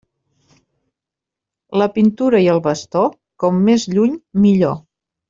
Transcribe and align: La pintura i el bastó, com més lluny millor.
La 1.81 1.87
pintura 1.97 2.39
i 2.45 2.49
el 2.55 2.63
bastó, 2.71 3.05
com 3.45 3.61
més 3.69 3.87
lluny 3.97 4.17
millor. 4.47 4.75